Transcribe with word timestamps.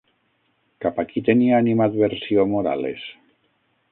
Cap 0.85 1.01
a 1.01 1.05
qui 1.11 1.23
tenia 1.27 1.59
animadversió 1.59 2.45
Morales? 2.55 3.07